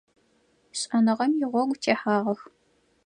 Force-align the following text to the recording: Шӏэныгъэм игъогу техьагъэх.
Шӏэныгъэм 0.79 1.31
игъогу 1.43 1.75
техьагъэх. 1.81 2.39